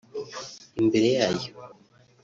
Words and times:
imbere 0.79 1.07
yayo 1.19 1.49